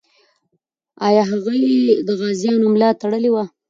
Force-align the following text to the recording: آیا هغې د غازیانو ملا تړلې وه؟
آیا 1.07 1.23
هغې 1.31 1.61
د 2.07 2.09
غازیانو 2.19 2.67
ملا 2.73 2.89
تړلې 3.01 3.29
وه؟ 3.33 3.45